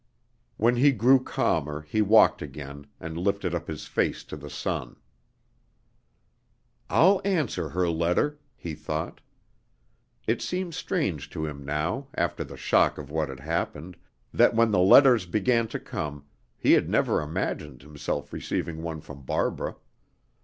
When 0.57 0.77
he 0.77 0.91
grew 0.93 1.23
calmer 1.23 1.83
he 1.83 2.01
walked 2.01 2.41
again, 2.41 2.87
and 2.99 3.19
lifted 3.19 3.53
up 3.53 3.67
his 3.67 3.85
face 3.85 4.23
to 4.23 4.35
the 4.35 4.49
sun. 4.49 4.95
"I'll 6.89 7.21
answer 7.23 7.69
her 7.69 7.87
letter," 7.87 8.39
he 8.55 8.73
thought. 8.73 9.21
It 10.25 10.41
seemed 10.41 10.73
strange 10.73 11.29
to 11.29 11.45
him 11.45 11.63
now, 11.63 12.07
after 12.15 12.43
the 12.43 12.57
shock 12.57 12.97
of 12.97 13.11
what 13.11 13.29
had 13.29 13.41
happened, 13.41 13.95
that 14.33 14.55
when 14.55 14.71
the 14.71 14.79
letters 14.79 15.27
began 15.27 15.67
to 15.67 15.79
come, 15.79 16.25
he 16.57 16.71
had 16.71 16.89
never 16.89 17.21
imagined 17.21 17.83
himself 17.83 18.33
receiving 18.33 18.81
one 18.81 19.01
from 19.01 19.21
Barbara. 19.21 19.75